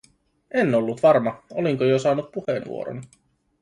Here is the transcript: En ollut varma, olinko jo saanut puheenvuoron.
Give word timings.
En 0.53 0.75
ollut 0.75 1.03
varma, 1.03 1.43
olinko 1.51 1.83
jo 1.83 1.99
saanut 1.99 2.31
puheenvuoron. 2.31 3.03